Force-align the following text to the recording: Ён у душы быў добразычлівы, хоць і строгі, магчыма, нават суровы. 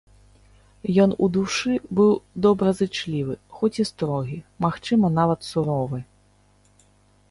Ён 1.03 1.11
у 1.25 1.29
душы 1.35 1.75
быў 1.99 2.09
добразычлівы, 2.47 3.35
хоць 3.61 3.73
і 3.81 3.89
строгі, 3.93 4.37
магчыма, 4.69 5.17
нават 5.23 5.39
суровы. 5.55 5.99